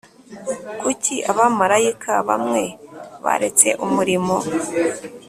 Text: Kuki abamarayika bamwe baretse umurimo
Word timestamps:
Kuki 0.79 1.15
abamarayika 1.31 2.11
bamwe 2.27 2.63
baretse 3.23 3.67
umurimo 3.85 4.35